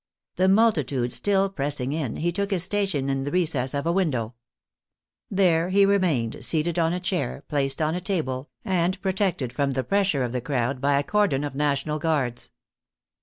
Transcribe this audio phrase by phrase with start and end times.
[0.37, 4.33] The multitude still pressing in, he took his station in the recess of a window.
[5.29, 9.83] There he remained, seated on a chair, placed on a table, and protected from the
[9.83, 12.49] pressure of the crowd by a cordon of National Guards.